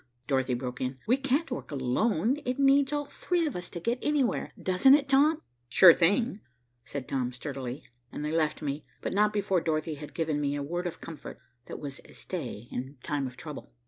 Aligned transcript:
Dorothy 0.25 0.55
broke 0.55 0.81
in. 0.81 0.97
"We 1.05 1.15
can't 1.15 1.51
work 1.51 1.69
alone. 1.69 2.37
It 2.43 2.57
needs 2.57 2.91
all 2.91 3.05
three 3.05 3.45
of 3.45 3.55
us 3.55 3.69
to 3.69 3.79
get 3.79 3.99
anywhere, 4.01 4.51
doesn't 4.59 4.95
it, 4.95 5.07
Tom?" 5.07 5.43
"Sure 5.69 5.93
thing," 5.93 6.41
said 6.83 7.07
Tom 7.07 7.31
sturdily, 7.31 7.83
and 8.11 8.25
they 8.25 8.31
left 8.31 8.63
me, 8.63 8.83
but 9.03 9.13
not 9.13 9.31
before 9.31 9.61
Dorothy 9.61 9.93
had 9.93 10.15
given 10.15 10.41
me 10.41 10.55
a 10.55 10.63
word 10.63 10.87
of 10.87 11.01
comfort 11.01 11.37
that 11.67 11.77
was 11.79 12.01
a 12.03 12.13
stay 12.13 12.67
in 12.71 12.97
time 13.03 13.27
of 13.27 13.37
trouble. 13.37 13.73